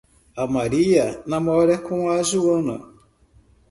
[0.35, 2.79] A Maria namora com a Joana